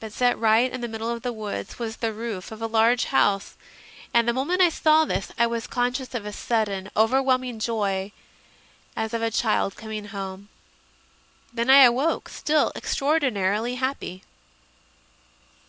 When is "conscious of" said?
5.68-6.26